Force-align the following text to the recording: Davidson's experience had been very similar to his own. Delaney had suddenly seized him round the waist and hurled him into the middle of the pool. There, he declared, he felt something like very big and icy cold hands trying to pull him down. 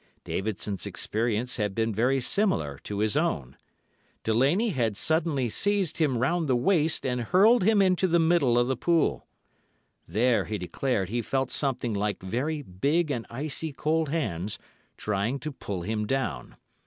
Davidson's 0.23 0.87
experience 0.87 1.57
had 1.57 1.75
been 1.75 1.93
very 1.93 2.19
similar 2.19 2.79
to 2.85 2.97
his 2.97 3.15
own. 3.15 3.55
Delaney 4.23 4.69
had 4.69 4.97
suddenly 4.97 5.47
seized 5.47 5.99
him 5.99 6.17
round 6.17 6.47
the 6.49 6.55
waist 6.55 7.05
and 7.05 7.21
hurled 7.21 7.61
him 7.63 7.83
into 7.83 8.07
the 8.07 8.17
middle 8.17 8.57
of 8.57 8.67
the 8.67 8.75
pool. 8.75 9.27
There, 10.07 10.45
he 10.45 10.57
declared, 10.57 11.09
he 11.09 11.21
felt 11.21 11.51
something 11.51 11.93
like 11.93 12.19
very 12.19 12.63
big 12.63 13.11
and 13.11 13.27
icy 13.29 13.73
cold 13.73 14.09
hands 14.09 14.57
trying 14.97 15.37
to 15.41 15.51
pull 15.51 15.83
him 15.83 16.07
down. 16.07 16.55